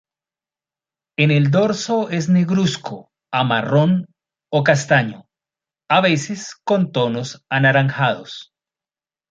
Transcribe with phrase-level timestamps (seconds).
[1.15, 4.07] En el dorso es negruzco a marrón
[4.51, 5.27] o castaño,
[5.89, 8.51] a veces con tonos anaranjados.